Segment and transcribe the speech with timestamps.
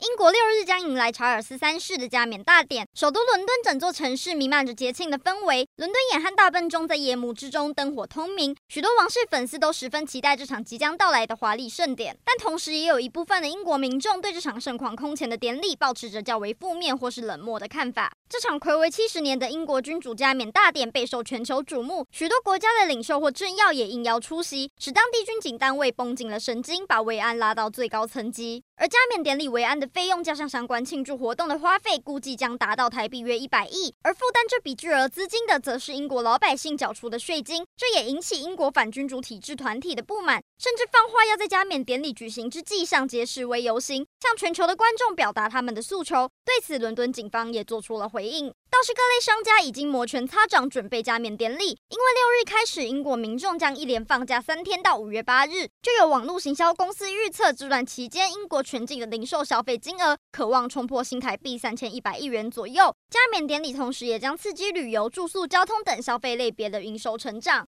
[0.00, 5.68] 英国六日将迎来查尔斯三世的加冕大典，首都伦敦整座城市弥漫着节庆的氛围。
[5.74, 12.16] 伦敦眼和大笨钟在夜幕之中灯火通明，许多王室粉丝都十分期待这场即将到来的华丽盛典。
[12.24, 18.12] 但同时，也有一部分的英国民众对这场盛况空前的典礼抱持着较为负面或是冷漠的看法。
[18.28, 28.62] 这场睽违七十年的英国君主加冕大典备受全球瞩目，许多国家的领袖或政要也应邀出席，使当地军警单位绷紧了神经，把维安拉到最高层级。
[28.80, 33.92] 而加冕典礼维安的费用加上相关庆祝活动的花费，估计将达到台币约一百亿。
[34.02, 37.66] 而负担这笔巨额资金的，则是英国老百姓缴出的税金。
[37.76, 46.30] 这也引起英国反君主体制团体的不满，甚至放话要在加冕典礼举行之际上街示威游行，向全球的观众表达他们的诉求。
[46.44, 48.54] 对此，伦敦警方也做出了回应。
[48.78, 51.64] 倒是各类商家已经摩拳擦掌，准备加冕典礼。
[51.64, 62.94] 因为六日开始，英国民众将一连放假三天到五月八日，就有网络行销公司预测，这段期间英国全境的零售消费金额渴望冲破新台币三千一百亿元左右。
[63.10, 67.56] 加冕典礼同时也将刺激旅游、住宿、交通等消费类别的营收成长。